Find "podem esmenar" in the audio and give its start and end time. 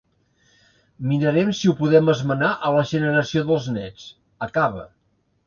1.81-2.49